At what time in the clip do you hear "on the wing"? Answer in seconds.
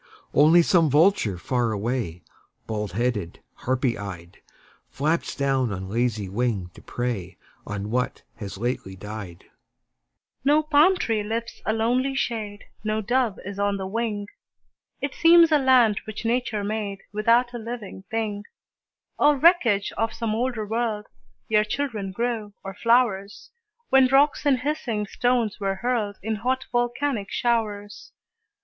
13.59-14.25